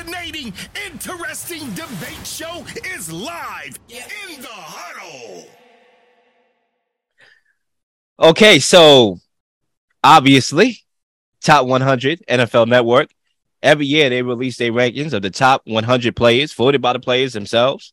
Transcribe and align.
fascinating, 0.00 0.52
interesting 0.86 1.68
debate 1.70 2.24
show 2.26 2.64
is 2.94 3.12
live 3.12 3.78
in 3.88 4.40
the 4.40 4.48
huddle. 4.48 5.46
Okay, 8.18 8.58
so 8.58 9.18
obviously, 10.02 10.78
top 11.42 11.66
100 11.66 12.22
NFL 12.28 12.68
Network. 12.68 13.10
Every 13.62 13.86
year 13.86 14.08
they 14.08 14.22
release 14.22 14.56
their 14.56 14.72
rankings 14.72 15.12
of 15.12 15.22
the 15.22 15.30
top 15.30 15.62
100 15.66 16.16
players, 16.16 16.52
voted 16.54 16.80
by 16.80 16.94
the 16.94 17.00
players 17.00 17.34
themselves. 17.34 17.92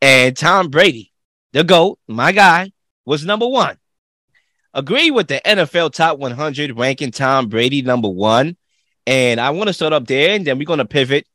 And 0.00 0.36
Tom 0.36 0.68
Brady, 0.68 1.12
the 1.52 1.64
GOAT, 1.64 1.98
my 2.06 2.30
guy, 2.30 2.72
was 3.04 3.24
number 3.24 3.48
one. 3.48 3.76
Agree 4.74 5.10
with 5.10 5.26
the 5.26 5.40
NFL 5.44 5.92
top 5.92 6.18
100 6.18 6.78
ranking 6.78 7.10
Tom 7.10 7.48
Brady 7.48 7.82
number 7.82 8.08
one. 8.08 8.56
And 9.08 9.40
I 9.40 9.50
want 9.50 9.68
to 9.68 9.72
start 9.72 9.92
up 9.92 10.06
there, 10.06 10.36
and 10.36 10.46
then 10.46 10.58
we're 10.58 10.64
going 10.64 10.78
to 10.78 10.84
pivot 10.84 11.26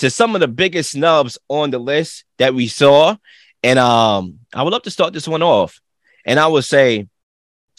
to 0.00 0.10
some 0.10 0.34
of 0.34 0.40
the 0.40 0.48
biggest 0.48 0.92
snubs 0.92 1.38
on 1.48 1.70
the 1.70 1.78
list 1.78 2.24
that 2.38 2.54
we 2.54 2.68
saw. 2.68 3.16
And 3.62 3.78
um, 3.78 4.40
I 4.54 4.62
would 4.62 4.72
love 4.72 4.82
to 4.82 4.90
start 4.90 5.12
this 5.12 5.28
one 5.28 5.42
off. 5.42 5.80
And 6.24 6.40
I 6.40 6.46
would 6.46 6.64
say, 6.64 7.08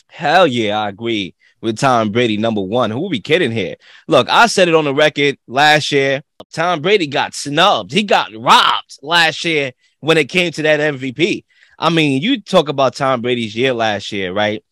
hell 0.08 0.46
yeah, 0.46 0.80
I 0.80 0.90
agree 0.90 1.36
with 1.62 1.80
Tom 1.80 2.12
Brady 2.12 2.38
number 2.38 2.62
one. 2.62 2.92
Who 2.92 3.06
are 3.06 3.10
we 3.10 3.22
kidding 3.22 3.52
here? 3.52 3.76
Look, 4.08 4.30
I 4.30 4.46
said 4.46 4.68
it 4.68 4.76
on 4.76 4.86
the 4.86 4.94
record 4.94 5.38
last 5.48 5.92
year. 5.92 6.22
Tom 6.54 6.82
Brady 6.82 7.08
got 7.08 7.34
snubbed. 7.34 7.92
He 7.92 8.04
got 8.04 8.32
robbed 8.36 9.00
last 9.02 9.44
year 9.44 9.72
when 10.00 10.18
it 10.18 10.30
came 10.30 10.52
to 10.52 10.62
that 10.64 10.80
MVP. 10.80 11.46
I 11.80 11.90
mean, 11.90 12.22
you 12.22 12.42
talk 12.42 12.70
about 12.70 12.96
Tom 12.96 13.22
Brady's 13.22 13.56
year 13.56 13.74
last 13.74 14.12
year, 14.12 14.32
right? 14.32 14.64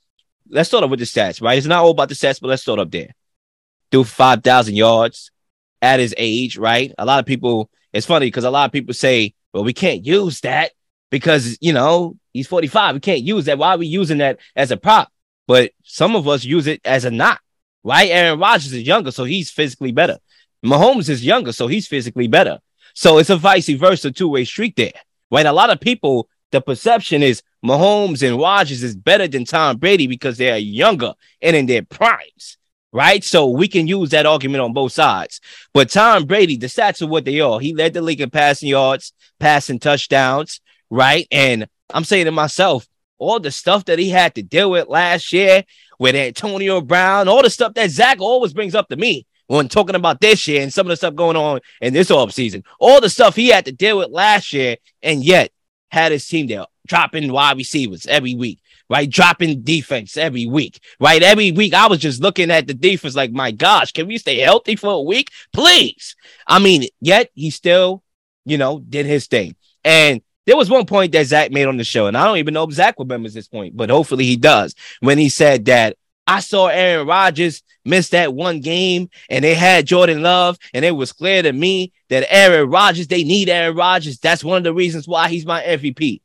Let's 0.49 0.70
start 0.70 0.84
off 0.84 0.91
with 0.91 0.99
the 0.99 1.05
stats, 1.05 1.41
right? 1.41 1.57
It's 1.57 1.68
not 1.68 1.84
all 1.84 1.91
about 1.91 2.09
the 2.09 2.16
stats, 2.16 2.40
but 2.41 2.48
let's 2.48 2.62
start 2.62 2.79
up 2.79 2.91
there 2.91 3.16
threw 3.91 4.04
5,000 4.04 4.76
yards 4.76 5.31
at 5.81 5.99
his 5.99 6.13
age, 6.17 6.57
right? 6.57 6.93
A 6.97 7.05
lot 7.05 7.19
of 7.19 7.25
people, 7.25 7.69
it's 7.93 8.05
funny 8.05 8.27
because 8.27 8.43
a 8.43 8.51
lot 8.51 8.65
of 8.65 8.71
people 8.71 8.93
say, 8.93 9.34
well, 9.54 9.63
we 9.63 9.73
can't 9.73 10.05
use 10.05 10.41
that 10.41 10.71
because, 11.09 11.57
you 11.62 11.73
know, 11.73 12.17
he's 12.34 12.48
45. 12.48 12.95
We 12.95 12.99
can't 12.99 13.21
use 13.21 13.45
that. 13.45 13.57
Why 13.57 13.76
are 13.76 13.77
we 13.77 13.87
using 13.87 14.20
that 14.20 14.39
as 14.55 14.71
a 14.71 14.77
prop? 14.77 15.12
But 15.48 15.71
some 15.84 16.15
of 16.15 16.27
us 16.27 16.43
use 16.43 16.67
it 16.67 16.81
as 16.85 17.05
a 17.05 17.12
not, 17.12 17.39
right? 17.84 18.09
Aaron 18.09 18.39
Rodgers 18.39 18.73
is 18.73 18.84
younger, 18.84 19.12
so 19.12 19.23
he's 19.23 19.49
physically 19.49 19.91
better. 19.91 20.20
Mahomes 20.63 21.09
is 21.09 21.26
younger, 21.26 21.51
so 21.51 21.67
he's 21.67 21.87
physically 21.87 22.27
better. 22.27 22.59
So 22.93 23.17
it's 23.17 23.29
a 23.29 23.37
vice 23.37 23.70
versa 23.70 24.11
two 24.11 24.27
way 24.27 24.45
street 24.45 24.76
there, 24.76 24.91
right? 25.32 25.45
A 25.45 25.54
lot 25.54 25.70
of 25.70 25.79
people, 25.79 26.27
the 26.51 26.61
perception 26.61 27.23
is 27.23 27.41
Mahomes 27.65 28.27
and 28.27 28.39
Rodgers 28.39 28.84
is 28.84 28.95
better 28.95 29.27
than 29.27 29.45
Tom 29.45 29.77
Brady 29.77 30.07
because 30.07 30.37
they 30.37 30.51
are 30.51 30.57
younger 30.57 31.13
and 31.41 31.55
in 31.55 31.65
their 31.65 31.84
primes 31.84 32.57
right? 32.91 33.23
So 33.23 33.48
we 33.48 33.68
can 33.68 33.87
use 33.87 34.09
that 34.09 34.26
argument 34.26 34.62
on 34.62 34.73
both 34.73 34.91
sides. 34.91 35.41
But 35.73 35.90
Tom 35.90 36.26
Brady, 36.26 36.57
the 36.57 36.68
stats 36.68 37.01
are 37.01 37.07
what 37.07 37.26
they 37.26 37.40
are. 37.40 37.59
He 37.59 37.73
led 37.73 37.93
the 37.93 38.01
league 38.01 38.21
in 38.21 38.29
passing 38.29 38.70
yards, 38.70 39.13
passing 39.40 39.79
touchdowns, 39.79 40.62
right? 40.90 41.27
And 41.32 41.67
I'm 41.93 42.04
saying 42.04 42.26
to 42.26 42.32
myself, 42.32 42.87
all 43.17 43.40
the 43.40 43.51
stuff 43.51 43.85
that 43.85 43.99
he 43.99 44.10
had 44.10 44.35
to 44.35 44.43
deal 44.43 44.71
with 44.71 44.87
last 44.87 45.34
year 45.34 45.63
with 45.99 46.15
Antonio 46.15 46.82
Brown, 46.82 47.27
all 47.27 47.43
the 47.43 47.49
stuff 47.49 47.73
that 47.73 47.91
Zach 47.91 48.21
always 48.21 48.54
brings 48.54 48.73
up 48.73 48.87
to 48.87 48.95
me 48.95 49.26
when 49.48 49.67
talking 49.67 49.95
about 49.95 50.21
this 50.21 50.48
year 50.48 50.62
and 50.62 50.71
some 50.71 50.85
of 50.85 50.90
the 50.90 50.95
stuff 50.95 51.15
going 51.15 51.35
on 51.35 51.60
in 51.82 51.93
this 51.93 52.10
offseason, 52.10 52.63
all 52.79 53.01
the 53.01 53.10
stuff 53.10 53.35
he 53.35 53.49
had 53.49 53.65
to 53.65 53.71
deal 53.71 53.98
with 53.98 54.10
last 54.10 54.54
year, 54.54 54.77
and 55.01 55.23
yet 55.23 55.51
had 55.91 56.12
his 56.12 56.26
team 56.27 56.48
there 56.48 56.65
dropping 56.87 57.32
wide 57.32 57.57
receivers 57.57 58.05
every 58.07 58.35
week, 58.35 58.60
right? 58.90 59.09
Dropping 59.09 59.62
defense 59.62 60.18
every 60.18 60.45
week, 60.45 60.79
right? 60.99 61.21
Every 61.21 61.51
week, 61.51 61.73
I 61.73 61.87
was 61.87 61.99
just 61.99 62.21
looking 62.21 62.51
at 62.51 62.68
the 62.68 62.73
defense 62.73 63.15
like, 63.15 63.32
my 63.32 63.51
gosh, 63.51 63.91
can 63.91 64.07
we 64.07 64.18
stay 64.18 64.40
healthy 64.40 64.75
for 64.75 64.94
a 64.94 65.01
week, 65.01 65.29
please? 65.53 66.16
I 66.47 66.59
mean, 66.59 66.85
yet 67.00 67.29
he 67.34 67.50
still, 67.50 68.03
you 68.45 68.57
know, 68.57 68.79
did 68.79 69.06
his 69.06 69.28
thing. 69.28 69.56
And 69.84 70.22
there 70.45 70.57
was 70.57 70.69
one 70.69 70.85
point 70.85 71.12
that 71.12 71.28
Zach 71.28 71.51
made 71.51 71.67
on 71.67 71.78
the 71.78 71.84
show, 71.84 72.07
and 72.07 72.17
I 72.17 72.25
don't 72.25 72.38
even 72.38 72.53
know 72.53 72.63
if 72.63 72.72
Zach 72.72 72.95
remembers 72.97 73.33
this 73.33 73.47
point, 73.47 73.77
but 73.77 73.89
hopefully 73.89 74.25
he 74.25 74.35
does, 74.35 74.73
when 75.00 75.17
he 75.17 75.29
said 75.29 75.66
that 75.66 75.95
I 76.25 76.41
saw 76.41 76.67
Aaron 76.67 77.07
Rodgers 77.07 77.63
miss 77.85 78.09
that 78.09 78.35
one 78.35 78.59
game 78.59 79.09
and 79.31 79.44
they 79.44 79.56
had 79.56 79.88
Jordan 79.88 80.21
Love, 80.21 80.57
and 80.75 80.85
it 80.85 80.91
was 80.91 81.11
clear 81.11 81.41
to 81.41 81.51
me 81.51 81.91
that 82.09 82.31
Aaron 82.31 82.69
Rodgers, 82.69 83.07
they 83.07 83.23
need 83.23 83.50
Aaron 83.50 83.75
Rodgers. 83.75 84.19
That's 84.19 84.44
one 84.44 84.57
of 84.57 84.63
the 84.63 84.73
reasons 84.73 85.07
why 85.07 85.29
he's 85.29 85.45
my 85.45 85.63
MVP. 85.63 86.21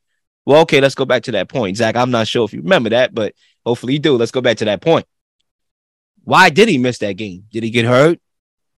Well, 0.46 0.62
okay, 0.62 0.80
let's 0.80 0.94
go 0.94 1.04
back 1.04 1.22
to 1.24 1.32
that 1.32 1.48
point. 1.48 1.76
Zach, 1.76 1.96
I'm 1.96 2.10
not 2.10 2.28
sure 2.28 2.44
if 2.44 2.52
you 2.52 2.60
remember 2.60 2.90
that, 2.90 3.14
but 3.14 3.34
hopefully 3.64 3.94
you 3.94 3.98
do. 3.98 4.16
Let's 4.16 4.30
go 4.30 4.40
back 4.40 4.58
to 4.58 4.66
that 4.66 4.80
point. 4.82 5.06
Why 6.24 6.50
did 6.50 6.68
he 6.68 6.78
miss 6.78 6.98
that 6.98 7.14
game? 7.14 7.44
Did 7.50 7.62
he 7.62 7.70
get 7.70 7.84
hurt? 7.84 8.18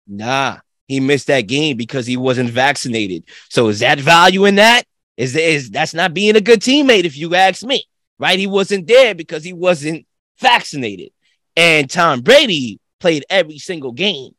Nah, 0.06 0.58
he 0.86 1.00
missed 1.00 1.28
that 1.28 1.42
game 1.42 1.76
because 1.76 2.06
he 2.06 2.16
wasn't 2.16 2.50
vaccinated. 2.50 3.24
So 3.48 3.68
is 3.68 3.80
that 3.80 3.98
value 4.00 4.44
in 4.44 4.56
that? 4.56 4.84
Is 5.16 5.36
is 5.36 5.70
that's 5.70 5.94
not 5.94 6.12
being 6.12 6.36
a 6.36 6.40
good 6.40 6.60
teammate 6.60 7.04
if 7.04 7.16
you 7.16 7.34
ask 7.34 7.62
me, 7.62 7.84
right? 8.18 8.38
He 8.38 8.46
wasn't 8.46 8.86
there 8.86 9.14
because 9.14 9.44
he 9.44 9.52
wasn't 9.52 10.06
vaccinated. 10.40 11.10
And 11.56 11.88
Tom 11.88 12.20
Brady 12.20 12.80
played 12.98 13.24
every 13.30 13.58
single 13.58 13.92
game, 13.92 14.32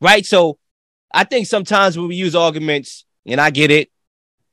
right? 0.00 0.24
So 0.24 0.58
I 1.12 1.24
think 1.24 1.46
sometimes 1.46 1.98
when 1.98 2.08
we 2.08 2.16
use 2.16 2.34
arguments, 2.34 3.04
and 3.26 3.40
I 3.40 3.50
get 3.50 3.70
it, 3.70 3.90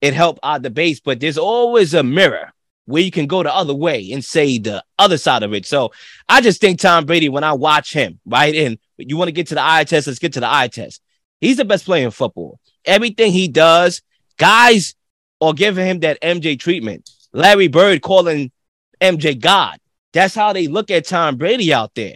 it 0.02 0.14
helped 0.14 0.40
our 0.44 0.60
debates, 0.60 1.00
but 1.00 1.20
there's 1.20 1.38
always 1.38 1.94
a 1.94 2.04
mirror 2.04 2.52
where 2.86 3.04
you 3.04 3.12
can 3.12 3.28
go 3.28 3.44
the 3.44 3.54
other 3.54 3.74
way 3.74 4.12
and 4.12 4.26
say 4.26 4.58
the 4.58 4.84
other 4.98 5.18
side 5.18 5.44
of 5.44 5.54
it. 5.54 5.66
So 5.66 5.92
I 6.28 6.42
just 6.42 6.60
think 6.60 6.80
Tom 6.80 7.06
Brady, 7.06 7.30
when 7.30 7.44
I 7.44 7.54
watch 7.54 7.94
him, 7.94 8.20
right? 8.26 8.56
And 8.56 8.80
you 8.98 9.16
want 9.16 9.28
to 9.28 9.34
get 9.34 9.48
to 9.48 9.56
the 9.56 9.64
eye 9.64 9.84
test, 9.84 10.08
let's 10.08 10.20
get 10.20 10.34
to 10.34 10.40
the 10.40 10.52
eye 10.52 10.70
test. 10.70 11.02
He's 11.40 11.58
the 11.58 11.66
best 11.66 11.86
player 11.86 12.06
in 12.06 12.12
football. 12.12 12.60
Everything 12.86 13.32
he 13.32 13.48
does, 13.48 14.02
guys 14.38 14.96
are 15.40 15.54
giving 15.54 15.86
him 15.86 16.00
that 16.00 16.22
MJ 16.22 16.60
treatment. 16.60 17.10
Larry 17.32 17.68
Bird 17.68 18.02
calling 18.02 18.52
MJ 19.00 19.40
God. 19.40 19.80
That's 20.12 20.34
how 20.34 20.54
they 20.54 20.68
look 20.68 20.90
at 20.90 21.06
Tom 21.06 21.38
Brady 21.38 21.72
out 21.72 21.94
there, 21.94 22.16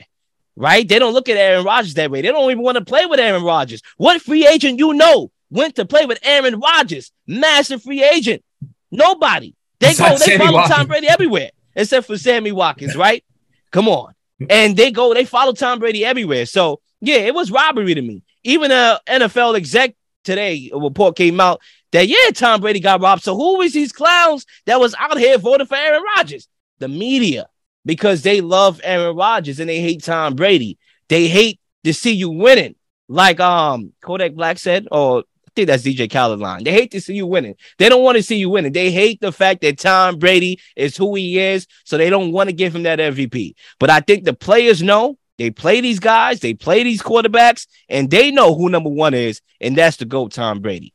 right? 0.56 0.88
They 0.88 0.98
don't 0.98 1.14
look 1.14 1.30
at 1.30 1.38
Aaron 1.38 1.64
Rodgers 1.64 1.94
that 1.94 2.10
way. 2.10 2.22
They 2.22 2.30
don't 2.30 2.50
even 2.50 2.64
want 2.64 2.80
to 2.80 2.86
play 2.86 3.06
with 3.06 3.20
Aaron 3.20 3.44
Rodgers. 3.44 3.84
What 3.98 4.22
free 4.22 4.48
agent 4.48 4.80
you 4.80 4.94
know 4.94 5.32
went 5.54 5.76
to 5.76 5.86
play 5.86 6.06
with 6.06 6.20
Aaron 6.24 6.60
Rodgers, 6.60 7.12
massive 7.28 7.84
free 7.84 8.04
agent? 8.04 8.44
Nobody. 8.92 9.54
They 9.80 9.94
go, 9.94 10.18
they 10.18 10.38
follow 10.38 10.54
Watkins. 10.54 10.76
Tom 10.76 10.88
Brady 10.88 11.08
everywhere, 11.08 11.52
except 11.76 12.08
for 12.08 12.18
Sammy 12.18 12.52
Watkins, 12.52 12.96
right? 12.96 13.24
Come 13.72 13.88
on. 13.88 14.14
And 14.50 14.76
they 14.76 14.92
go, 14.92 15.14
they 15.14 15.26
follow 15.26 15.54
Tom 15.54 15.80
Brady 15.80 16.04
everywhere. 16.04 16.46
So 16.46 16.82
yeah, 17.02 17.18
it 17.18 17.34
was 17.34 17.52
robbery 17.52 17.94
to 17.94 18.02
me. 18.02 18.24
Even 18.44 18.72
a 18.72 19.00
NFL 19.08 19.56
exec 19.56 19.96
today, 20.24 20.70
a 20.74 20.80
report 20.80 21.16
came 21.16 21.40
out 21.40 21.62
that 21.92 22.08
yeah, 22.08 22.32
Tom 22.34 22.62
Brady 22.62 22.80
got 22.80 23.02
robbed. 23.02 23.24
So 23.24 23.36
who 23.36 23.62
is 23.62 23.74
these 23.74 23.92
clowns 23.92 24.46
that 24.66 24.80
was 24.80 24.96
out 24.98 25.18
here 25.18 25.38
voting 25.38 25.68
for 25.68 25.76
Aaron 25.76 26.04
Rodgers? 26.18 26.48
The 26.80 26.88
media 26.88 27.48
because 27.86 28.22
they 28.22 28.42
love 28.42 28.82
Aaron 28.84 29.16
Rodgers 29.16 29.60
and 29.60 29.70
they 29.70 29.82
hate 29.82 30.04
Tom 30.04 30.36
Brady. 30.36 30.78
They 31.10 31.28
hate 31.28 31.60
to 31.84 31.94
see 31.94 32.14
you 32.14 32.30
winning, 32.30 32.76
like 33.08 33.40
um 33.40 33.94
Kodak 34.02 34.34
Black 34.34 34.58
said, 34.58 34.88
or 34.92 35.24
think 35.56 35.68
that's 35.68 35.84
DJ 35.84 36.12
Khaled 36.12 36.40
line. 36.40 36.64
They 36.64 36.72
hate 36.72 36.92
to 36.92 37.02
see 37.02 37.16
you 37.16 37.28
winning. 37.28 37.56
They 37.78 37.90
don't 37.90 38.04
want 38.04 38.18
to 38.18 38.24
see 38.24 38.38
you 38.38 38.50
winning. 38.50 38.74
They 38.74 38.92
hate 38.92 39.22
the 39.22 39.32
fact 39.32 39.62
that 39.62 39.80
Tom 39.80 40.18
Brady 40.18 40.60
is 40.76 40.98
who 40.98 41.16
he 41.16 41.40
is, 41.40 41.68
so 41.84 41.98
they 41.98 42.10
don't 42.10 42.32
want 42.32 42.50
to 42.50 42.54
give 42.54 42.76
him 42.76 42.84
that 42.84 43.00
MVP. 43.00 43.56
But 43.80 43.90
I 43.90 44.00
think 44.02 44.24
the 44.24 44.34
players 44.34 44.82
know 44.82 45.18
they 45.38 45.52
play 45.52 45.82
these 45.82 46.00
guys, 46.00 46.40
they 46.40 46.54
play 46.54 46.84
these 46.84 47.02
quarterbacks, 47.02 47.68
and 47.90 48.10
they 48.10 48.32
know 48.32 48.56
who 48.56 48.70
number 48.70 48.90
one 48.90 49.14
is, 49.14 49.42
and 49.60 49.76
that's 49.76 49.98
the 49.98 50.06
GOAT 50.06 50.32
Tom 50.32 50.60
Brady. 50.60 50.94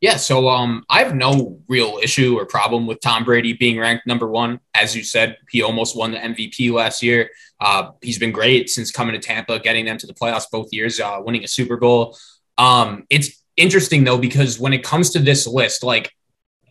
Yeah, 0.00 0.16
so 0.16 0.50
um, 0.50 0.84
I 0.90 1.02
have 1.02 1.14
no 1.14 1.60
real 1.66 1.98
issue 2.02 2.38
or 2.38 2.44
problem 2.44 2.86
with 2.86 3.00
Tom 3.00 3.24
Brady 3.24 3.54
being 3.54 3.78
ranked 3.78 4.06
number 4.06 4.28
one. 4.28 4.60
As 4.74 4.94
you 4.94 5.02
said, 5.02 5.38
he 5.50 5.62
almost 5.62 5.96
won 5.96 6.12
the 6.12 6.18
MVP 6.18 6.70
last 6.72 7.02
year. 7.02 7.30
Uh, 7.58 7.92
he's 8.02 8.18
been 8.18 8.32
great 8.32 8.68
since 8.68 8.90
coming 8.90 9.14
to 9.14 9.18
Tampa, 9.18 9.58
getting 9.60 9.86
them 9.86 9.96
to 9.96 10.06
the 10.06 10.12
playoffs 10.12 10.44
both 10.52 10.68
years, 10.72 11.00
uh, 11.00 11.20
winning 11.24 11.42
a 11.42 11.48
Super 11.48 11.78
Bowl. 11.78 12.18
Um, 12.58 13.04
it's 13.10 13.42
interesting 13.56 14.04
though 14.04 14.18
because 14.18 14.58
when 14.58 14.72
it 14.72 14.82
comes 14.82 15.10
to 15.10 15.18
this 15.18 15.46
list, 15.46 15.82
like 15.82 16.12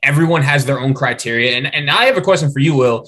everyone 0.02 0.42
has 0.42 0.66
their 0.66 0.80
own 0.80 0.94
criteria, 0.94 1.58
and 1.58 1.74
and 1.74 1.90
I 1.90 2.06
have 2.06 2.18
a 2.18 2.22
question 2.22 2.52
for 2.52 2.60
you, 2.60 2.76
Will. 2.76 3.08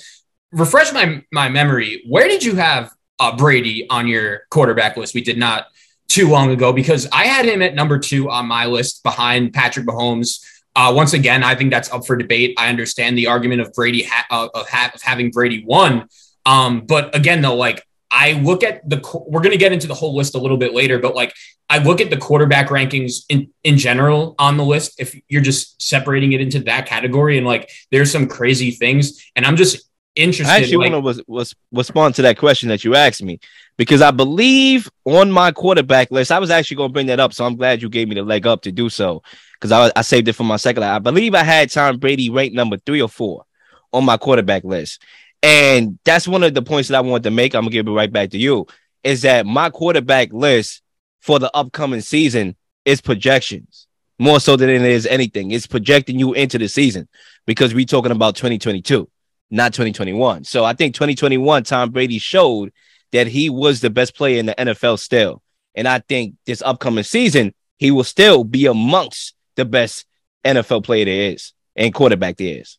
Refresh 0.52 0.94
my 0.94 1.24
my 1.32 1.50
memory. 1.50 2.04
Where 2.08 2.28
did 2.28 2.44
you 2.44 2.56
have 2.56 2.92
uh, 3.20 3.36
Brady 3.36 3.88
on 3.90 4.08
your 4.08 4.42
quarterback 4.50 4.98
list? 4.98 5.14
We 5.14 5.22
did 5.22 5.38
not 5.38 5.68
too 6.08 6.30
long 6.30 6.52
ago 6.52 6.72
because 6.72 7.08
I 7.12 7.26
had 7.26 7.46
him 7.46 7.62
at 7.62 7.76
number 7.76 8.00
two 8.00 8.30
on 8.30 8.46
my 8.46 8.66
list 8.66 9.04
behind 9.04 9.54
Patrick 9.54 9.86
Mahomes. 9.86 10.44
Uh, 10.76 10.92
once 10.94 11.14
again, 11.14 11.44
I 11.44 11.56
think 11.56 11.72
that's 11.72 11.92
up 11.92 12.06
for 12.06 12.16
debate. 12.16 12.54
I 12.58 12.68
understand 12.68 13.18
the 13.18 13.28
argument 13.28 13.62
of 13.62 13.74
Brady 13.74 14.04
ha- 14.04 14.26
uh, 14.30 14.50
of, 14.54 14.70
ha- 14.70 14.92
of, 14.94 15.02
having 15.02 15.32
Brady 15.32 15.64
won, 15.66 16.08
um, 16.46 16.82
but 16.82 17.16
again, 17.16 17.42
though, 17.42 17.56
like 17.56 17.86
I 18.12 18.34
look 18.34 18.64
at 18.64 18.88
the 18.88 18.98
we're 19.28 19.42
going 19.42 19.52
to 19.52 19.58
get 19.58 19.74
into 19.74 19.88
the 19.88 19.94
whole 19.94 20.16
list 20.16 20.36
a 20.36 20.38
little 20.38 20.58
bit 20.58 20.74
later, 20.74 21.00
but 21.00 21.16
like 21.16 21.34
I 21.70 21.80
look 21.80 22.00
at 22.00 22.10
the 22.10 22.18
quarterback 22.18 22.70
rankings 22.70 23.26
in 23.30 23.50
in 23.64 23.78
general 23.78 24.36
on 24.40 24.58
the 24.58 24.64
list. 24.64 25.00
If 25.00 25.20
you're 25.28 25.42
just 25.42 25.82
separating 25.82 26.34
it 26.34 26.42
into 26.42 26.60
that 26.62 26.86
category, 26.86 27.38
and 27.38 27.46
like 27.46 27.70
there's 27.92 28.12
some 28.12 28.28
crazy 28.28 28.72
things, 28.72 29.26
and 29.36 29.46
I'm 29.46 29.56
just 29.56 29.90
interested. 30.16 30.52
I 30.52 30.58
actually 30.58 30.78
like, 30.78 30.92
want 30.92 31.18
to 31.18 31.24
was, 31.28 31.56
respond 31.72 32.16
to 32.16 32.22
that 32.24 32.38
question 32.38 32.70
that 32.70 32.84
you 32.84 32.96
asked 32.96 33.24
me 33.24 33.40
because 33.78 34.02
I 34.02 34.12
believe 34.12 34.90
on 35.06 35.32
my 35.32 35.52
quarterback 35.52 36.12
list, 36.12 36.32
I 36.32 36.40
was 36.40 36.50
actually 36.50 36.78
going 36.78 36.90
to 36.90 36.94
bring 36.94 37.08
that 37.08 37.20
up. 37.20 37.34
So 37.34 37.46
I'm 37.46 37.56
glad 37.56 37.82
you 37.82 37.90
gave 37.90 38.08
me 38.08 38.16
the 38.16 38.24
leg 38.24 38.48
up 38.48 38.62
to 38.64 38.72
do 38.72 38.90
so 38.90 39.24
because 39.54 39.72
I, 39.72 39.92
I 39.96 40.02
saved 40.02 40.28
it 40.28 40.34
for 40.34 40.44
my 40.44 40.58
second. 40.58 40.84
I 40.84 41.00
believe 41.00 41.36
I 41.36 41.44
had 41.44 41.72
Tom 41.72 41.98
Brady 41.98 42.30
ranked 42.30 42.56
number 42.56 42.78
three 42.78 43.02
or 43.02 43.10
four 43.10 43.46
on 43.92 44.06
my 44.06 44.18
quarterback 44.18 44.64
list. 44.64 45.02
And 45.46 46.00
that's 46.04 46.28
one 46.28 46.42
of 46.42 46.56
the 46.56 46.64
points 46.64 46.90
that 46.90 46.98
I 46.98 47.02
wanted 47.02 47.24
to 47.24 47.32
make. 47.32 47.54
I'm 47.54 47.66
to 47.66 47.70
give 47.70 47.88
it 47.88 47.92
right 47.92 48.12
back 48.12 48.32
to 48.32 48.38
you 48.38 48.66
is 49.04 49.22
that 49.22 49.46
my 49.46 49.70
quarterback 49.70 50.34
list 50.34 50.82
for 51.22 51.38
the 51.38 51.56
upcoming 51.56 52.02
season 52.02 52.56
is 52.84 53.00
projections 53.00 53.88
more 54.18 54.40
so 54.40 54.56
than 54.56 54.70
it 54.70 54.82
is 54.82 55.06
anything. 55.06 55.52
It's 55.52 55.68
projecting 55.68 56.18
you 56.18 56.34
into 56.34 56.58
the 56.58 56.68
season 56.68 57.08
because 57.46 57.76
we're 57.76 57.86
talking 57.86 58.12
about 58.12 58.36
2022 58.36 59.08
not 59.52 59.74
2021. 59.74 60.44
So 60.44 60.64
I 60.64 60.74
think 60.74 60.96
2021, 60.96 61.64
Tom 61.64 61.92
Brady 61.92 62.20
showed 62.20 62.72
that 63.12 63.28
he 63.28 63.50
was 63.50 63.82
the 63.82 63.90
best 63.90 64.16
player 64.16 64.40
in 64.40 64.48
the 64.48 64.56
NFL 64.56 65.00
still. 65.00 65.42
And 65.76 65.88
I 65.88 66.00
think 66.00 66.36
this 66.46 66.62
upcoming 66.62 67.04
season, 67.04 67.54
he 67.78 67.92
will 67.92 68.04
still 68.04 68.44
be 68.44 68.66
amongst 68.66 69.36
the 69.56 69.66
best 69.66 70.06
NFL 70.44 70.84
player 70.84 71.06
there 71.06 71.32
is 71.32 71.54
and 71.76 71.94
quarterback 71.94 72.38
there 72.38 72.62
is. 72.62 72.78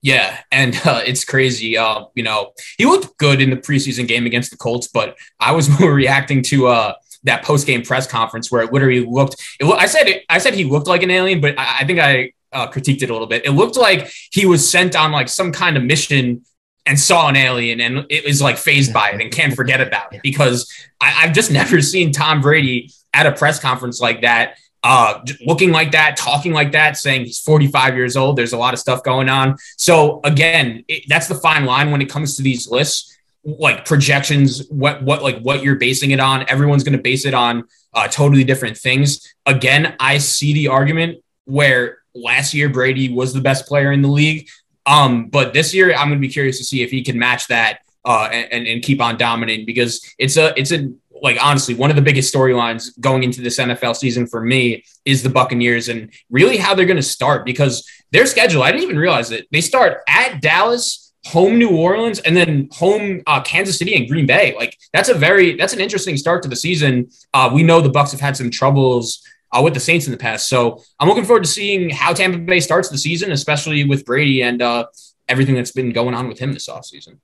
Yeah, 0.00 0.38
and 0.52 0.80
uh, 0.84 1.02
it's 1.04 1.24
crazy. 1.24 1.76
Uh, 1.76 2.04
you 2.14 2.22
know, 2.22 2.52
he 2.76 2.86
looked 2.86 3.18
good 3.18 3.42
in 3.42 3.50
the 3.50 3.56
preseason 3.56 4.06
game 4.06 4.26
against 4.26 4.50
the 4.50 4.56
Colts, 4.56 4.88
but 4.88 5.16
I 5.40 5.52
was 5.52 5.68
more 5.80 5.92
reacting 5.92 6.42
to 6.44 6.68
uh, 6.68 6.94
that 7.24 7.44
post 7.44 7.66
game 7.66 7.82
press 7.82 8.06
conference 8.06 8.50
where 8.50 8.62
it 8.62 8.72
literally 8.72 9.04
looked. 9.04 9.36
It, 9.60 9.64
I 9.64 9.86
said 9.86 10.08
it, 10.08 10.24
I 10.28 10.38
said 10.38 10.54
he 10.54 10.64
looked 10.64 10.86
like 10.86 11.02
an 11.02 11.10
alien, 11.10 11.40
but 11.40 11.58
I, 11.58 11.78
I 11.80 11.84
think 11.84 11.98
I 11.98 12.32
uh, 12.52 12.68
critiqued 12.68 13.02
it 13.02 13.10
a 13.10 13.12
little 13.12 13.26
bit. 13.26 13.44
It 13.44 13.52
looked 13.52 13.76
like 13.76 14.10
he 14.30 14.46
was 14.46 14.68
sent 14.68 14.96
on 14.96 15.12
like 15.12 15.28
some 15.28 15.52
kind 15.52 15.76
of 15.76 15.82
mission 15.82 16.42
and 16.86 16.98
saw 16.98 17.28
an 17.28 17.36
alien 17.36 17.80
and 17.80 18.06
it 18.08 18.24
was 18.24 18.40
like 18.40 18.56
phased 18.56 18.94
by 18.94 19.10
it 19.10 19.20
and 19.20 19.30
can't 19.30 19.54
forget 19.54 19.80
about 19.80 20.14
it 20.14 20.22
because 20.22 20.72
I, 21.00 21.10
have 21.10 21.34
just 21.34 21.50
never 21.52 21.82
seen 21.82 22.12
Tom 22.12 22.40
Brady 22.40 22.90
at 23.12 23.26
a 23.26 23.32
press 23.32 23.60
conference 23.60 24.00
like 24.00 24.22
that, 24.22 24.56
uh, 24.82 25.20
looking 25.44 25.72
like 25.72 25.92
that, 25.92 26.16
talking 26.16 26.52
like 26.52 26.72
that, 26.72 26.96
saying 26.96 27.24
he's 27.24 27.40
45 27.40 27.96
years 27.96 28.16
old. 28.16 28.36
There's 28.36 28.52
a 28.52 28.58
lot 28.58 28.74
of 28.74 28.80
stuff 28.80 29.02
going 29.02 29.28
on. 29.28 29.56
So 29.76 30.20
again, 30.24 30.84
it, 30.88 31.04
that's 31.08 31.26
the 31.26 31.34
fine 31.34 31.64
line 31.64 31.90
when 31.90 32.00
it 32.00 32.08
comes 32.08 32.36
to 32.36 32.42
these 32.42 32.70
lists, 32.70 33.16
like 33.44 33.84
projections, 33.84 34.66
what 34.68 35.02
what 35.02 35.22
like 35.22 35.40
what 35.40 35.62
you're 35.62 35.76
basing 35.76 36.12
it 36.12 36.20
on. 36.20 36.48
Everyone's 36.48 36.84
going 36.84 36.96
to 36.96 37.02
base 37.02 37.24
it 37.24 37.34
on 37.34 37.64
uh, 37.94 38.08
totally 38.08 38.44
different 38.44 38.76
things. 38.76 39.34
Again, 39.46 39.96
I 39.98 40.18
see 40.18 40.52
the 40.52 40.68
argument 40.68 41.22
where 41.44 41.98
last 42.14 42.54
year 42.54 42.68
Brady 42.68 43.12
was 43.12 43.32
the 43.32 43.40
best 43.40 43.66
player 43.66 43.92
in 43.92 44.02
the 44.02 44.08
league. 44.08 44.48
Um, 44.86 45.28
but 45.28 45.52
this 45.52 45.74
year 45.74 45.92
I'm 45.92 46.08
going 46.08 46.18
to 46.18 46.26
be 46.26 46.32
curious 46.32 46.58
to 46.58 46.64
see 46.64 46.82
if 46.82 46.90
he 46.90 47.02
can 47.02 47.18
match 47.18 47.46
that 47.48 47.80
uh, 48.04 48.28
and, 48.32 48.66
and 48.66 48.82
keep 48.82 49.02
on 49.02 49.16
dominating 49.16 49.66
because 49.66 50.14
it's 50.18 50.36
a 50.36 50.58
it's 50.58 50.72
a 50.72 50.90
like 51.22 51.36
honestly 51.42 51.74
one 51.74 51.90
of 51.90 51.96
the 51.96 52.02
biggest 52.02 52.34
storylines 52.34 52.98
going 53.00 53.22
into 53.22 53.40
this 53.40 53.58
NFL 53.58 53.96
season 53.96 54.26
for 54.26 54.40
me 54.40 54.84
is 55.04 55.22
the 55.22 55.30
Buccaneers 55.30 55.88
and 55.88 56.12
really 56.30 56.56
how 56.56 56.74
they're 56.74 56.86
going 56.86 56.96
to 56.96 57.02
start 57.02 57.44
because 57.44 57.88
their 58.12 58.26
schedule 58.26 58.62
I 58.62 58.70
didn't 58.70 58.84
even 58.84 58.98
realize 58.98 59.30
it 59.30 59.46
they 59.52 59.60
start 59.60 60.02
at 60.08 60.40
Dallas 60.40 61.12
home 61.26 61.58
New 61.58 61.76
Orleans 61.76 62.20
and 62.20 62.36
then 62.36 62.68
home 62.72 63.22
uh, 63.26 63.42
Kansas 63.42 63.78
City 63.78 63.94
and 63.94 64.08
Green 64.08 64.26
Bay 64.26 64.54
like 64.56 64.76
that's 64.92 65.08
a 65.08 65.14
very 65.14 65.56
that's 65.56 65.72
an 65.72 65.80
interesting 65.80 66.16
start 66.16 66.42
to 66.42 66.48
the 66.48 66.56
season 66.56 67.10
uh, 67.34 67.50
we 67.52 67.62
know 67.62 67.80
the 67.80 67.90
Bucs 67.90 68.12
have 68.12 68.20
had 68.20 68.36
some 68.36 68.50
troubles 68.50 69.22
uh, 69.52 69.62
with 69.62 69.74
the 69.74 69.80
Saints 69.80 70.06
in 70.06 70.12
the 70.12 70.18
past. 70.18 70.48
So 70.48 70.82
I'm 70.98 71.08
looking 71.08 71.24
forward 71.24 71.44
to 71.44 71.48
seeing 71.50 71.90
how 71.90 72.12
Tampa 72.12 72.38
Bay 72.38 72.60
starts 72.60 72.88
the 72.88 72.98
season, 72.98 73.32
especially 73.32 73.84
with 73.84 74.04
Brady 74.04 74.42
and 74.42 74.60
uh, 74.60 74.86
everything 75.28 75.54
that's 75.54 75.72
been 75.72 75.92
going 75.92 76.14
on 76.14 76.28
with 76.28 76.38
him 76.38 76.52
this 76.52 76.68
offseason. 76.68 77.18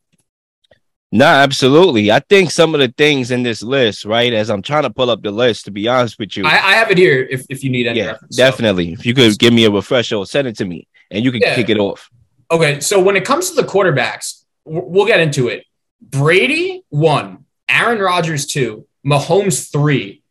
No, 1.14 1.26
absolutely. 1.26 2.11
I 2.11 2.19
think 2.19 2.50
some 2.50 2.75
of 2.75 2.81
the 2.81 2.88
things 2.88 3.31
in 3.31 3.44
this 3.44 3.62
list, 3.62 4.05
right? 4.05 4.32
As 4.32 4.50
I'm 4.50 4.62
trying 4.62 4.82
to 4.82 4.90
pull 4.90 5.11
up 5.11 5.22
the 5.22 5.31
list, 5.31 5.66
to 5.66 5.70
be 5.70 5.87
honest 5.87 6.19
with 6.19 6.37
you, 6.37 6.44
I, 6.44 6.55
I 6.55 6.75
have 6.75 6.90
it 6.90 6.99
here. 6.99 7.25
If, 7.31 7.46
if 7.49 7.62
you 7.62 7.70
need 7.70 7.87
any, 7.87 8.00
yeah, 8.00 8.06
reference, 8.06 8.37
definitely. 8.37 8.96
So. 8.96 8.99
If 8.99 9.06
you 9.06 9.14
could 9.14 9.38
give 9.38 9.55
me 9.55 9.64
a 9.64 9.70
refresher 9.70 10.16
or 10.16 10.26
send 10.26 10.49
it 10.49 10.56
to 10.56 10.64
me, 10.64 10.88
and 11.12 11.25
you 11.25 11.31
can 11.31 11.40
yeah. 11.40 11.55
kick 11.55 11.69
it 11.70 11.78
off. 11.78 12.11
Okay, 12.50 12.81
so 12.81 13.00
when 13.00 13.14
it 13.14 13.25
comes 13.25 13.50
to 13.50 13.55
the 13.55 13.62
quarterbacks, 13.62 14.43
we'll 14.64 15.06
get 15.06 15.20
into 15.20 15.46
it. 15.46 15.64
Brady 16.00 16.82
one, 16.88 17.44
Aaron 17.69 18.00
Rodgers 18.00 18.44
two, 18.46 18.88
Mahomes 19.06 19.70
three, 19.70 20.25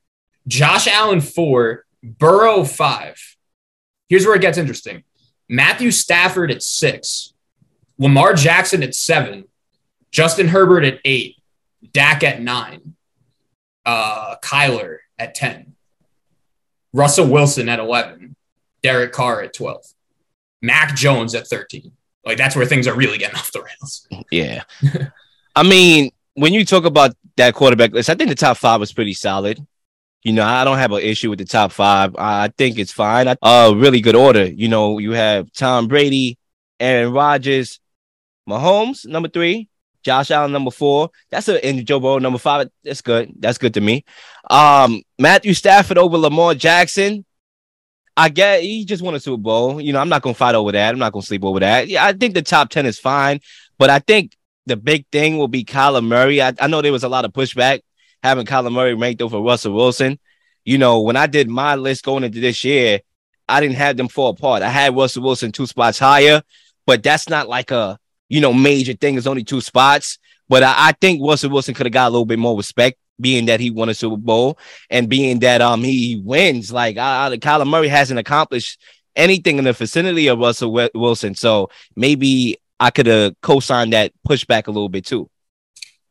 Josh 0.50 0.88
Allen 0.88 1.22
four, 1.22 1.86
Burrow 2.04 2.66
five. 2.66 3.38
Here's 4.10 4.26
where 4.26 4.36
it 4.36 4.42
gets 4.42 4.58
interesting. 4.58 5.04
Matthew 5.48 5.92
Stafford 5.92 6.52
at 6.52 6.62
six, 6.62 7.32
Lamar 7.98 8.34
Jackson 8.34 8.84
at 8.84 8.94
seven, 8.94 9.46
Justin 10.14 10.48
Herbert 10.48 10.86
at 10.86 11.00
eight, 11.04 11.38
Dak 11.92 12.24
at 12.24 12.42
nine, 12.42 12.94
uh, 13.86 14.36
Kyler 14.44 15.00
at 15.18 15.34
10, 15.34 15.74
Russell 16.94 17.28
Wilson 17.28 17.68
at 17.68 17.80
11, 17.80 18.36
Derek 18.84 19.12
Carr 19.12 19.42
at 19.42 19.54
12, 19.54 19.84
Mac 20.62 20.96
Jones 20.96 21.34
at 21.34 21.48
13. 21.48 21.92
Like 22.24 22.38
that's 22.38 22.56
where 22.56 22.66
things 22.66 22.88
are 22.88 22.96
really 22.96 23.18
getting 23.18 23.36
off 23.36 23.52
the 23.52 23.64
rails. 23.64 24.08
Yeah. 24.32 24.64
I 25.56 25.64
mean, 25.64 26.12
when 26.36 26.54
you 26.54 26.64
talk 26.64 26.86
about 26.86 27.16
that 27.36 27.56
quarterback 27.56 27.92
list, 27.92 28.10
I 28.10 28.16
think 28.16 28.30
the 28.30 28.36
top 28.36 28.58
five 28.58 28.80
was 28.80 28.94
pretty 28.94 29.14
solid. 29.14 29.66
You 30.22 30.32
know, 30.32 30.46
I 30.46 30.64
don't 30.64 30.78
have 30.78 30.92
an 30.94 31.02
issue 31.02 31.32
with 31.32 31.40
the 31.40 31.46
top 31.46 31.74
five. 31.74 32.16
I 32.18 32.48
think 32.58 32.80
it's 32.80 32.94
fine. 32.94 33.28
A 33.28 33.38
uh, 33.42 33.74
really 33.76 34.00
good 34.00 34.16
order. 34.16 34.46
You 34.46 34.70
know, 34.70 35.00
you 35.00 35.12
have 35.12 35.52
Tom 35.52 35.90
Brady, 35.90 36.38
Aaron 36.80 37.12
Rodgers, 37.12 37.82
Mahomes, 38.48 39.06
number 39.06 39.28
three, 39.28 39.68
Josh 40.04 40.32
Allen, 40.32 40.52
number 40.52 40.72
four. 40.72 41.10
That's 41.32 41.48
a 41.48 41.64
and 41.66 41.86
Joe 41.86 42.00
Burrow, 42.00 42.20
number 42.20 42.40
five. 42.40 42.70
That's 42.84 43.02
good. 43.02 43.34
That's 43.40 43.58
good 43.58 43.74
to 43.76 43.82
me. 43.82 44.06
Um, 44.50 45.02
Matthew 45.18 45.54
Stafford 45.54 45.98
over 45.98 46.18
Lamar 46.18 46.56
Jackson. 46.56 47.26
I 48.16 48.30
get 48.30 48.62
he 48.62 48.86
just 48.86 49.02
won 49.02 49.16
a 49.16 49.20
Super 49.20 49.42
Bowl. 49.42 49.82
You 49.82 49.94
know, 49.94 50.00
I'm 50.00 50.10
not 50.10 50.22
gonna 50.22 50.36
fight 50.36 50.56
over 50.56 50.72
that. 50.72 50.94
I'm 50.94 51.00
not 51.00 51.14
gonna 51.14 51.24
sleep 51.24 51.44
over 51.44 51.60
that. 51.62 51.88
Yeah, 51.88 52.06
I 52.06 52.14
think 52.14 52.36
the 52.36 52.42
top 52.42 52.70
10 52.70 52.86
is 52.86 53.00
fine, 53.00 53.40
but 53.78 53.90
I 53.90 54.00
think 54.00 54.38
the 54.66 54.78
big 54.78 55.06
thing 55.12 55.38
will 55.38 55.48
be 55.48 55.66
Kyler 55.66 56.06
Murray. 56.06 56.42
I, 56.42 56.54
I 56.60 56.68
know 56.68 56.82
there 56.82 56.92
was 56.92 57.04
a 57.04 57.10
lot 57.10 57.26
of 57.26 57.34
pushback 57.34 57.82
having 58.22 58.46
Kyler 58.46 58.72
Murray 58.72 58.94
ranked 58.94 59.22
over 59.22 59.40
Russell 59.40 59.74
Wilson. 59.74 60.20
You 60.64 60.78
know, 60.78 61.02
when 61.02 61.18
I 61.18 61.28
did 61.28 61.50
my 61.50 61.76
list 61.76 62.06
going 62.06 62.24
into 62.24 62.40
this 62.40 62.64
year, 62.64 63.02
I 63.50 63.60
didn't 63.60 63.76
have 63.76 63.98
them 63.98 64.08
fall 64.08 64.30
apart. 64.30 64.62
I 64.62 64.70
had 64.70 64.96
Russell 64.96 65.24
Wilson 65.24 65.52
two 65.52 65.66
spots 65.66 66.00
higher, 66.00 66.42
but 66.86 67.04
that's 67.04 67.28
not 67.28 67.50
like 67.50 67.72
a 67.72 68.00
you 68.34 68.42
know 68.42 68.52
major 68.52 68.94
thing. 68.94 69.16
It's 69.16 69.28
only 69.28 69.44
two 69.44 69.62
spots. 69.62 70.18
But 70.50 70.64
I, 70.64 70.74
I 70.90 70.92
think 71.00 71.22
Russell 71.24 71.52
Wilson 71.52 71.76
could 71.76 71.86
have 71.86 71.94
got 71.94 72.08
a 72.08 72.14
little 72.14 72.26
bit 72.26 72.40
more 72.40 72.58
respect, 72.58 72.98
being 73.20 73.46
that 73.46 73.60
he 73.60 73.70
won 73.70 73.90
a 73.90 73.94
Super 73.94 74.18
Bowl 74.18 74.58
and 74.90 75.08
being 75.08 75.40
that 75.40 75.62
um 75.62 75.84
he 75.84 76.22
wins. 76.24 76.72
Like 76.72 76.98
uh, 76.98 77.30
Kyler 77.32 77.68
Murray 77.68 77.88
hasn't 77.88 78.20
accomplished 78.20 78.82
anything 79.16 79.60
in 79.60 79.66
the 79.66 79.74
vicinity 79.74 80.28
of 80.28 80.40
Russell 80.40 80.90
Wilson, 80.96 81.36
so 81.36 81.70
maybe 81.96 82.58
I 82.80 82.90
could 82.90 83.06
have 83.06 83.36
co-signed 83.42 83.94
that 83.94 84.12
pushback 84.28 84.68
a 84.68 84.72
little 84.72 84.90
bit 84.90 85.06
too. 85.06 85.30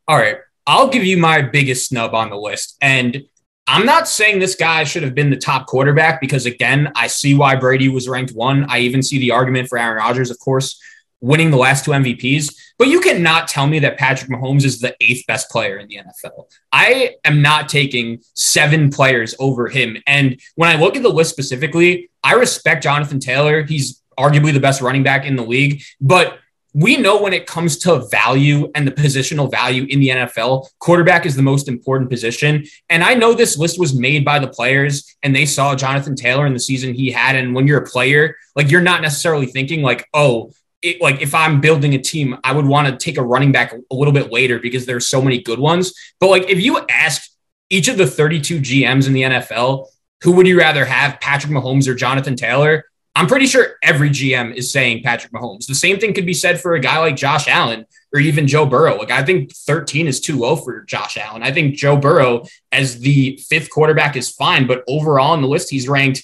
All 0.07 0.17
right. 0.17 0.37
I'll 0.65 0.87
give 0.87 1.03
you 1.03 1.17
my 1.17 1.41
biggest 1.41 1.89
snub 1.89 2.15
on 2.15 2.29
the 2.29 2.37
list. 2.37 2.77
And 2.81 3.23
I'm 3.67 3.85
not 3.85 4.07
saying 4.07 4.39
this 4.39 4.55
guy 4.55 4.85
should 4.85 5.03
have 5.03 5.13
been 5.13 5.29
the 5.29 5.37
top 5.37 5.67
quarterback 5.67 6.21
because, 6.21 6.45
again, 6.45 6.91
I 6.95 7.07
see 7.07 7.33
why 7.33 7.55
Brady 7.57 7.89
was 7.89 8.07
ranked 8.07 8.31
one. 8.31 8.65
I 8.69 8.79
even 8.79 9.03
see 9.03 9.19
the 9.19 9.31
argument 9.31 9.67
for 9.67 9.77
Aaron 9.77 9.97
Rodgers, 9.97 10.31
of 10.31 10.39
course, 10.39 10.79
winning 11.23 11.51
the 11.51 11.57
last 11.57 11.85
two 11.85 11.91
MVPs. 11.91 12.53
But 12.77 12.89
you 12.89 12.99
cannot 12.99 13.47
tell 13.47 13.65
me 13.65 13.79
that 13.79 13.97
Patrick 13.97 14.29
Mahomes 14.29 14.65
is 14.65 14.81
the 14.81 14.93
eighth 14.99 15.25
best 15.25 15.49
player 15.49 15.77
in 15.77 15.87
the 15.87 15.95
NFL. 15.95 16.49
I 16.71 17.15
am 17.23 17.41
not 17.41 17.69
taking 17.69 18.21
seven 18.35 18.89
players 18.89 19.33
over 19.39 19.69
him. 19.69 19.97
And 20.05 20.39
when 20.55 20.69
I 20.69 20.79
look 20.79 20.97
at 20.97 21.01
the 21.01 21.09
list 21.09 21.31
specifically, 21.31 22.09
I 22.23 22.33
respect 22.33 22.83
Jonathan 22.83 23.21
Taylor. 23.21 23.63
He's 23.63 24.01
arguably 24.19 24.53
the 24.53 24.59
best 24.59 24.81
running 24.81 25.01
back 25.01 25.25
in 25.25 25.37
the 25.37 25.43
league. 25.43 25.81
But 26.01 26.39
we 26.73 26.97
know 26.97 27.21
when 27.21 27.33
it 27.33 27.47
comes 27.47 27.77
to 27.77 28.05
value 28.09 28.69
and 28.75 28.85
the 28.85 28.91
positional 28.91 29.49
value 29.49 29.85
in 29.87 30.01
the 30.01 30.09
NFL, 30.09 30.67
quarterback 30.79 31.25
is 31.25 31.35
the 31.35 31.41
most 31.41 31.69
important 31.69 32.09
position. 32.09 32.65
And 32.89 33.01
I 33.03 33.13
know 33.13 33.33
this 33.33 33.57
list 33.57 33.79
was 33.79 33.97
made 33.97 34.25
by 34.25 34.39
the 34.39 34.47
players 34.47 35.15
and 35.23 35.33
they 35.33 35.45
saw 35.45 35.75
Jonathan 35.75 36.15
Taylor 36.15 36.45
in 36.47 36.53
the 36.53 36.59
season 36.59 36.93
he 36.93 37.11
had. 37.11 37.35
And 37.35 37.55
when 37.55 37.67
you're 37.67 37.83
a 37.83 37.85
player, 37.85 38.35
like 38.55 38.71
you're 38.71 38.81
not 38.81 39.01
necessarily 39.01 39.45
thinking 39.45 39.83
like, 39.83 40.09
oh, 40.13 40.51
it, 40.83 41.01
like 41.01 41.21
if 41.21 41.33
I'm 41.33 41.61
building 41.61 41.95
a 41.95 41.97
team, 41.97 42.37
I 42.43 42.53
would 42.53 42.65
want 42.65 42.87
to 42.87 43.03
take 43.03 43.17
a 43.17 43.23
running 43.23 43.51
back 43.51 43.73
a 43.73 43.95
little 43.95 44.13
bit 44.13 44.31
later 44.31 44.59
because 44.59 44.85
there's 44.85 45.07
so 45.07 45.21
many 45.21 45.41
good 45.41 45.59
ones. 45.59 45.93
But 46.19 46.29
like 46.29 46.49
if 46.49 46.61
you 46.61 46.79
ask 46.89 47.31
each 47.69 47.87
of 47.87 47.97
the 47.97 48.05
32 48.05 48.59
GMs 48.59 49.07
in 49.07 49.13
the 49.13 49.23
NFL, 49.23 49.87
who 50.21 50.33
would 50.33 50.47
you 50.47 50.59
rather 50.59 50.85
have, 50.85 51.19
Patrick 51.19 51.51
Mahomes 51.51 51.87
or 51.87 51.95
Jonathan 51.95 52.35
Taylor? 52.35 52.85
I'm 53.15 53.27
pretty 53.27 53.45
sure 53.45 53.75
every 53.83 54.09
GM 54.09 54.55
is 54.55 54.71
saying 54.71 55.03
Patrick 55.03 55.31
Mahomes. 55.33 55.67
The 55.67 55.75
same 55.75 55.99
thing 55.99 56.13
could 56.13 56.25
be 56.25 56.33
said 56.33 56.59
for 56.59 56.73
a 56.73 56.79
guy 56.79 56.97
like 56.99 57.15
Josh 57.15 57.47
Allen 57.47 57.85
or 58.11 58.19
even 58.19 58.47
Joe 58.47 58.65
Burrow. 58.65 58.95
Like 58.95 59.11
I 59.11 59.23
think 59.23 59.53
13 59.53 60.07
is 60.07 60.19
too 60.19 60.37
low 60.37 60.55
for 60.55 60.81
Josh 60.83 61.17
Allen. 61.17 61.43
I 61.43 61.51
think 61.51 61.75
Joe 61.75 61.95
Burrow 61.95 62.45
as 62.71 62.99
the 62.99 63.37
fifth 63.47 63.69
quarterback 63.69 64.15
is 64.15 64.31
fine, 64.31 64.65
but 64.65 64.83
overall 64.87 65.31
on 65.31 65.41
the 65.41 65.47
list, 65.47 65.69
he's 65.69 65.87
ranked 65.87 66.23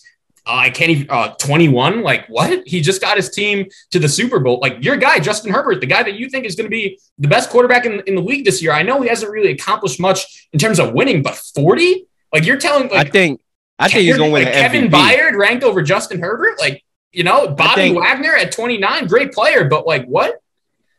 uh, 0.50 0.56
I 0.56 0.70
can't 0.72 0.89
even 0.89 1.08
uh, 1.10 1.36
21. 1.36 2.01
Like 2.01 2.25
what? 2.27 2.68
He 2.68 2.82
just 2.82 3.01
got 3.01 3.18
his 3.18 3.29
team 3.29 3.68
to 3.91 4.00
the 4.00 4.10
Super 4.10 4.39
Bowl. 4.39 4.60
Like 4.60 4.84
your 4.84 4.98
guy, 4.98 5.20
Justin 5.20 5.53
Herbert, 5.53 5.79
the 5.79 5.86
guy 5.86 6.01
that 6.01 6.15
you 6.15 6.27
think 6.29 6.46
is 6.46 6.56
going 6.56 6.65
to 6.65 6.72
be 6.72 7.00
the 7.20 7.27
best 7.27 7.51
quarterback 7.51 7.86
in, 7.86 8.01
in 8.08 8.15
the 8.15 8.22
league 8.22 8.46
this 8.46 8.62
year. 8.62 8.72
I 8.72 8.82
know 8.82 9.01
he 9.01 9.10
hasn't 9.10 9.32
really 9.32 9.51
accomplished 9.51 10.00
much 10.00 10.48
in 10.51 10.60
terms 10.60 10.79
of 10.79 10.94
winning, 10.94 11.22
but 11.22 11.36
40. 11.36 12.08
Like 12.34 12.46
you're 12.46 12.58
telling, 12.58 12.89
like 12.89 13.08
I 13.08 13.10
think 13.10 13.41
I 13.77 13.88
think 13.89 14.01
he's 14.01 14.18
going 14.18 14.29
to 14.29 14.34
win 14.34 14.44
like 14.44 14.53
Kevin. 14.53 14.89
Byard 14.89 15.38
ranked 15.38 15.63
over 15.63 15.84
Justin 15.84 16.20
Herbert. 16.20 16.60
Like 16.60 16.84
you 17.12 17.24
know, 17.24 17.48
Bobby 17.48 17.82
think- 17.82 18.00
Wagner 18.00 18.36
at 18.36 18.51
29, 18.51 19.08
great 19.08 19.32
player, 19.32 19.65
but 19.65 19.86
like 19.86 20.06
what? 20.06 20.41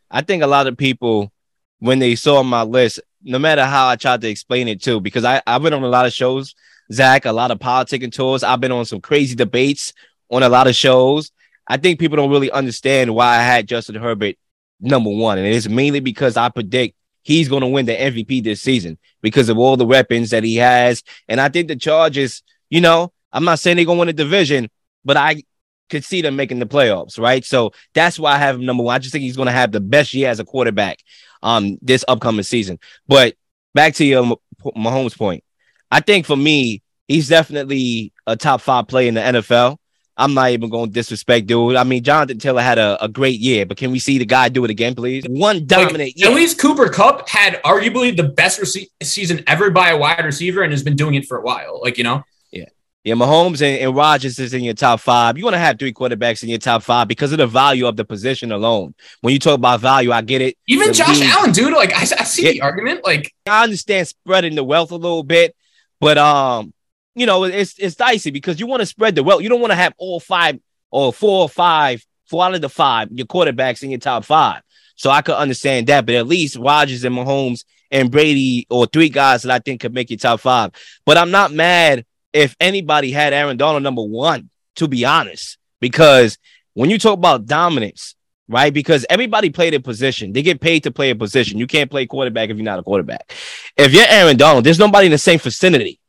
I 0.09 0.21
think 0.21 0.43
a 0.43 0.47
lot 0.47 0.67
of 0.67 0.77
people, 0.77 1.31
when 1.79 1.99
they 1.99 2.15
saw 2.15 2.43
my 2.43 2.63
list, 2.63 2.99
no 3.23 3.39
matter 3.39 3.65
how 3.65 3.87
I 3.87 3.95
tried 3.95 4.21
to 4.21 4.29
explain 4.29 4.67
it 4.67 4.81
too, 4.81 4.99
because 4.99 5.23
I, 5.23 5.41
I've 5.47 5.61
been 5.61 5.73
on 5.73 5.83
a 5.83 5.87
lot 5.87 6.05
of 6.05 6.11
shows, 6.11 6.53
Zach, 6.91 7.25
a 7.25 7.31
lot 7.31 7.51
of 7.51 7.59
politicking 7.59 8.11
tours. 8.11 8.43
I've 8.43 8.59
been 8.59 8.71
on 8.71 8.85
some 8.85 9.01
crazy 9.01 9.35
debates 9.35 9.93
on 10.29 10.43
a 10.43 10.49
lot 10.49 10.67
of 10.67 10.75
shows. 10.75 11.31
I 11.67 11.77
think 11.77 11.99
people 11.99 12.17
don't 12.17 12.31
really 12.31 12.51
understand 12.51 13.13
why 13.13 13.37
I 13.37 13.43
had 13.43 13.67
Justin 13.67 13.95
Herbert 13.95 14.35
number 14.79 15.09
one. 15.09 15.37
And 15.37 15.47
it's 15.47 15.69
mainly 15.69 15.99
because 15.99 16.37
I 16.37 16.49
predict 16.49 16.95
he's 17.23 17.47
going 17.47 17.61
to 17.61 17.67
win 17.67 17.85
the 17.85 17.93
MVP 17.93 18.43
this 18.43 18.61
season 18.61 18.97
because 19.21 19.49
of 19.49 19.57
all 19.57 19.77
the 19.77 19.85
weapons 19.85 20.31
that 20.31 20.43
he 20.43 20.55
has. 20.57 21.03
And 21.27 21.39
I 21.39 21.49
think 21.49 21.67
the 21.67 21.75
Chargers, 21.75 22.43
you 22.69 22.81
know, 22.81 23.13
I'm 23.31 23.45
not 23.45 23.59
saying 23.59 23.77
they're 23.77 23.85
going 23.85 23.97
to 23.97 23.99
win 23.99 24.07
the 24.07 24.13
division, 24.13 24.69
but 25.05 25.17
I 25.17 25.43
could 25.89 26.03
see 26.03 26.21
them 26.21 26.35
making 26.35 26.59
the 26.59 26.65
playoffs, 26.65 27.19
right? 27.19 27.45
So 27.45 27.73
that's 27.93 28.17
why 28.17 28.33
I 28.33 28.37
have 28.37 28.55
him 28.55 28.65
number 28.65 28.83
one. 28.83 28.95
I 28.95 28.99
just 28.99 29.11
think 29.11 29.23
he's 29.23 29.35
going 29.35 29.47
to 29.47 29.51
have 29.51 29.71
the 29.71 29.79
best 29.79 30.13
year 30.13 30.29
as 30.29 30.39
a 30.39 30.45
quarterback 30.45 30.99
um 31.43 31.77
this 31.81 32.05
upcoming 32.07 32.43
season. 32.43 32.79
But 33.07 33.35
back 33.73 33.95
to 33.95 34.05
your 34.05 34.25
Mah- 34.25 34.35
Mahomes 34.75 35.17
point, 35.17 35.43
I 35.91 35.99
think 35.99 36.25
for 36.25 36.37
me, 36.37 36.81
he's 37.07 37.27
definitely 37.27 38.13
a 38.25 38.35
top 38.35 38.61
five 38.61 38.87
player 38.87 39.07
in 39.09 39.15
the 39.15 39.21
NFL. 39.21 39.77
I'm 40.17 40.33
not 40.33 40.51
even 40.51 40.69
going 40.69 40.89
to 40.89 40.93
disrespect 40.93 41.47
dude. 41.47 41.75
I 41.75 41.83
mean, 41.83 42.03
Jonathan 42.03 42.37
Taylor 42.37 42.61
had 42.61 42.77
a, 42.77 43.03
a 43.03 43.07
great 43.07 43.39
year, 43.39 43.65
but 43.65 43.77
can 43.77 43.91
we 43.91 43.97
see 43.99 44.17
the 44.17 44.25
guy 44.25 44.49
do 44.49 44.63
it 44.65 44.69
again, 44.69 44.93
please? 44.93 45.23
One 45.27 45.65
dominant 45.65 45.97
Like, 45.99 46.17
year. 46.19 46.29
At 46.29 46.35
least 46.35 46.59
Cooper 46.59 46.89
Kupp 46.89 47.27
had 47.27 47.61
arguably 47.63 48.15
the 48.15 48.23
best 48.23 48.59
rece- 48.59 48.87
season 49.01 49.43
ever 49.47 49.71
by 49.71 49.89
a 49.89 49.97
wide 49.97 50.23
receiver 50.23 50.61
and 50.61 50.71
has 50.71 50.83
been 50.83 50.95
doing 50.95 51.15
it 51.15 51.25
for 51.25 51.37
a 51.37 51.41
while. 51.41 51.79
Like, 51.81 51.97
you 51.97 52.03
know, 52.03 52.23
Yeah, 52.51 52.65
Yeah, 53.03 53.15
Mahomes 53.15 53.61
and, 53.61 53.79
and 53.81 53.95
Rodgers 53.95 54.37
is 54.37 54.53
in 54.53 54.63
your 54.63 54.75
top 54.75 54.99
five. 54.99 55.37
You 55.39 55.43
want 55.45 55.55
to 55.55 55.59
have 55.59 55.79
three 55.79 55.93
quarterbacks 55.93 56.43
in 56.43 56.49
your 56.49 56.59
top 56.59 56.83
five 56.83 57.07
because 57.07 57.31
of 57.31 57.39
the 57.39 57.47
value 57.47 57.87
of 57.87 57.95
the 57.95 58.05
position 58.05 58.51
alone. 58.51 58.93
When 59.21 59.33
you 59.33 59.39
talk 59.39 59.55
about 59.55 59.79
value, 59.79 60.11
I 60.11 60.21
get 60.21 60.41
it. 60.41 60.55
even 60.67 60.89
The 60.89 60.93
Josh 60.93 61.19
league- 61.19 61.29
Allen, 61.31 61.51
dude, 61.51 61.73
like 61.73 61.93
I, 61.93 62.01
I 62.01 62.25
see 62.25 62.43
Yeah. 62.45 62.51
the 62.51 62.61
argument. 62.61 63.03
Like, 63.05 63.33
I 63.47 63.63
understand 63.63 64.07
spreading 64.09 64.55
the 64.55 64.63
wealth 64.63 64.91
a 64.91 64.95
little 64.97 65.23
bit, 65.23 65.55
but 66.01 66.17
um, 66.17 66.73
you 67.15 67.25
know, 67.25 67.45
it's 67.45 67.75
it's 67.77 67.95
dicey 67.95 68.31
because 68.31 68.59
you 68.59 68.67
want 68.67 68.81
to 68.81 68.85
spread 68.85 69.15
the 69.15 69.23
wealth. 69.23 69.41
You 69.41 69.49
don't 69.49 69.61
want 69.61 69.71
to 69.71 69.77
have 69.77 69.93
all 69.97 70.19
five 70.19 70.59
or 70.89 71.13
four 71.13 71.43
or 71.43 71.49
five, 71.49 72.05
four 72.25 72.43
out 72.43 72.55
of 72.55 72.61
the 72.61 72.69
five, 72.69 73.09
your 73.11 73.27
quarterbacks 73.27 73.83
in 73.83 73.91
your 73.91 73.99
top 73.99 74.25
five. 74.25 74.61
So 74.95 75.09
I 75.09 75.21
could 75.21 75.35
understand 75.35 75.87
that, 75.87 76.05
but 76.05 76.15
at 76.15 76.27
least 76.27 76.57
Rodgers 76.57 77.03
and 77.05 77.15
Mahomes 77.15 77.63
and 77.91 78.11
Brady 78.11 78.67
or 78.69 78.87
three 78.87 79.09
guys 79.09 79.43
that 79.43 79.51
I 79.51 79.59
think 79.59 79.81
could 79.81 79.93
make 79.93 80.09
your 80.09 80.17
top 80.17 80.41
five. 80.41 80.71
But 81.05 81.17
I'm 81.17 81.31
not 81.31 81.53
mad 81.53 82.05
if 82.33 82.55
anybody 82.59 83.11
had 83.11 83.33
Aaron 83.33 83.57
Donald 83.57 83.83
number 83.83 84.03
one, 84.03 84.49
to 84.75 84.87
be 84.87 85.05
honest, 85.05 85.57
because 85.79 86.37
when 86.73 86.89
you 86.89 86.97
talk 86.97 87.17
about 87.17 87.45
dominance, 87.45 88.15
right? 88.51 88.73
Because 88.73 89.05
everybody 89.09 89.49
played 89.49 89.73
a 89.73 89.79
position. 89.79 90.33
They 90.33 90.41
get 90.41 90.61
paid 90.61 90.83
to 90.83 90.91
play 90.91 91.09
a 91.09 91.15
position. 91.15 91.57
You 91.57 91.67
can't 91.67 91.89
play 91.89 92.05
quarterback 92.05 92.49
if 92.49 92.57
you're 92.57 92.65
not 92.65 92.79
a 92.79 92.83
quarterback. 92.83 93.33
If 93.77 93.93
you're 93.93 94.05
Aaron 94.07 94.37
Donald, 94.37 94.63
there's 94.63 94.79
nobody 94.79 95.07
in 95.07 95.11
the 95.11 95.17
same 95.17 95.39
vicinity 95.39 95.99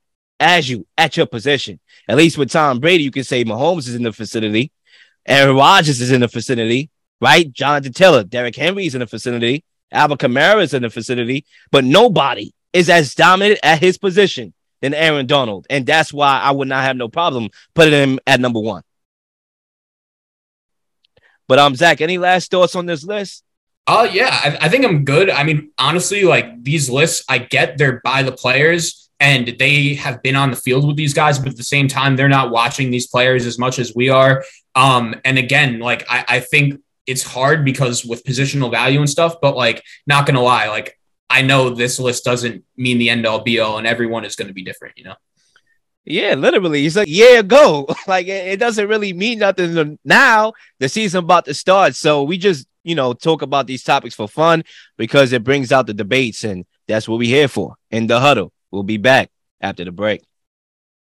as 0.40 0.68
you 0.68 0.86
at 0.98 1.16
your 1.16 1.26
position. 1.26 1.78
At 2.08 2.16
least 2.16 2.36
with 2.36 2.50
Tom 2.50 2.80
Brady, 2.80 3.04
you 3.04 3.12
can 3.12 3.24
say 3.24 3.44
Mahomes 3.44 3.88
is 3.88 3.94
in 3.94 4.02
the 4.02 4.10
vicinity, 4.10 4.72
Aaron 5.26 5.56
Rodgers 5.56 6.00
is 6.00 6.10
in 6.10 6.20
the 6.20 6.26
vicinity, 6.26 6.90
right? 7.20 7.50
Jonathan 7.52 7.92
Taylor, 7.92 8.24
Derrick 8.24 8.56
Henry 8.56 8.86
is 8.86 8.94
in 8.94 9.00
the 9.00 9.06
vicinity, 9.06 9.64
Alvin 9.92 10.18
Kamara 10.18 10.62
is 10.62 10.74
in 10.74 10.82
the 10.82 10.88
vicinity, 10.88 11.44
but 11.70 11.84
nobody 11.84 12.52
is 12.72 12.90
as 12.90 13.14
dominant 13.14 13.60
at 13.62 13.78
his 13.78 13.98
position 13.98 14.52
than 14.80 14.94
Aaron 14.94 15.26
Donald. 15.26 15.66
And 15.70 15.86
that's 15.86 16.12
why 16.12 16.40
I 16.40 16.50
would 16.50 16.68
not 16.68 16.82
have 16.82 16.96
no 16.96 17.08
problem 17.08 17.50
putting 17.74 17.92
him 17.92 18.18
at 18.26 18.40
number 18.40 18.58
one. 18.60 18.82
But 21.48 21.58
um, 21.58 21.74
Zach, 21.74 22.00
any 22.00 22.18
last 22.18 22.50
thoughts 22.50 22.74
on 22.76 22.86
this 22.86 23.04
list? 23.04 23.44
oh 23.86 24.04
yeah, 24.04 24.28
I, 24.30 24.58
I 24.62 24.68
think 24.68 24.84
I'm 24.84 25.04
good. 25.04 25.30
I 25.30 25.44
mean, 25.44 25.70
honestly, 25.78 26.22
like 26.24 26.62
these 26.62 26.88
lists, 26.88 27.24
I 27.28 27.38
get 27.38 27.78
they're 27.78 28.00
by 28.04 28.22
the 28.22 28.32
players 28.32 29.10
and 29.20 29.54
they 29.58 29.94
have 29.94 30.22
been 30.22 30.36
on 30.36 30.50
the 30.50 30.56
field 30.56 30.86
with 30.86 30.96
these 30.96 31.14
guys, 31.14 31.38
but 31.38 31.48
at 31.48 31.56
the 31.56 31.62
same 31.62 31.88
time, 31.88 32.16
they're 32.16 32.28
not 32.28 32.50
watching 32.50 32.90
these 32.90 33.06
players 33.06 33.46
as 33.46 33.58
much 33.58 33.78
as 33.78 33.94
we 33.94 34.08
are. 34.08 34.44
Um, 34.74 35.14
and 35.24 35.38
again, 35.38 35.78
like 35.78 36.04
I, 36.08 36.24
I 36.28 36.40
think 36.40 36.80
it's 37.06 37.22
hard 37.22 37.64
because 37.64 38.04
with 38.04 38.24
positional 38.24 38.70
value 38.70 39.00
and 39.00 39.10
stuff, 39.10 39.36
but 39.40 39.56
like 39.56 39.82
not 40.06 40.26
gonna 40.26 40.42
lie, 40.42 40.68
like 40.68 40.98
I 41.28 41.42
know 41.42 41.70
this 41.70 41.98
list 41.98 42.24
doesn't 42.24 42.64
mean 42.76 42.98
the 42.98 43.10
end 43.10 43.26
all 43.26 43.42
be 43.42 43.58
all, 43.58 43.78
and 43.78 43.86
everyone 43.86 44.24
is 44.24 44.36
going 44.36 44.48
to 44.48 44.54
be 44.54 44.62
different, 44.62 44.98
you 44.98 45.04
know. 45.04 45.14
Yeah, 46.04 46.34
literally. 46.34 46.84
It's 46.84 46.96
like 46.96 47.08
year 47.08 47.40
ago. 47.40 47.86
like 48.06 48.26
it, 48.26 48.48
it 48.48 48.56
doesn't 48.58 48.88
really 48.88 49.12
mean 49.12 49.38
nothing 49.38 49.98
now. 50.04 50.52
The 50.78 50.88
season 50.88 51.24
about 51.24 51.44
to 51.44 51.54
start. 51.54 51.94
So 51.94 52.22
we 52.24 52.38
just, 52.38 52.66
you 52.82 52.94
know, 52.94 53.12
talk 53.12 53.42
about 53.42 53.66
these 53.66 53.84
topics 53.84 54.14
for 54.14 54.28
fun 54.28 54.64
because 54.96 55.32
it 55.32 55.44
brings 55.44 55.70
out 55.70 55.86
the 55.86 55.94
debates, 55.94 56.44
and 56.44 56.64
that's 56.88 57.08
what 57.08 57.18
we're 57.18 57.34
here 57.34 57.48
for. 57.48 57.76
In 57.90 58.06
the 58.06 58.20
huddle. 58.20 58.52
We'll 58.70 58.82
be 58.82 58.96
back 58.96 59.30
after 59.60 59.84
the 59.84 59.92
break. 59.92 60.22